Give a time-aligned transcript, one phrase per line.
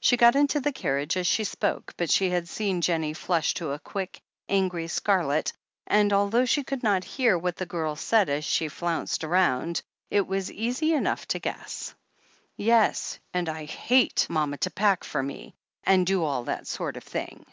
[0.00, 3.72] She got into the carriage as she spoke, but she had seen Jennie flush to
[3.72, 5.52] a quick, angry scarlet,
[5.86, 10.26] and although she could not hear what the girl said as she flounced roimd, it
[10.26, 11.94] was easy enough to guess.
[12.56, 15.54] "Yes, and I hate mama to pack for me,
[15.84, 17.44] and do all that sort of thing